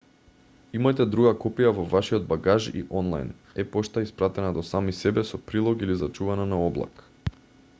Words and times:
имајте 0.77 1.05
друга 1.15 1.33
копија 1.41 1.73
во 1.79 1.83
вашиот 1.91 2.25
багаж 2.31 2.69
и 2.79 2.81
онлајн 3.01 3.29
е-пошта 3.65 4.03
испратена 4.07 4.49
до 4.57 4.65
сами 4.71 4.97
себе 5.01 5.25
со 5.33 5.41
прилог 5.51 5.85
или 5.89 5.99
зачувана 6.01 6.49
на 6.57 6.61
облак 6.71 7.05